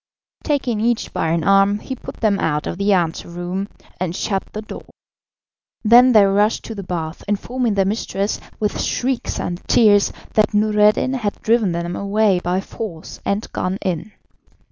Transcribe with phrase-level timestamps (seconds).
[0.43, 3.67] Taking each by an arm, he put them out of the anteroom,
[3.99, 4.87] and shut the door.
[5.83, 11.13] Then they rushed to the bath, informing their mistress with shrieks and tears that Noureddin
[11.13, 14.11] had driven them away by force and gone in.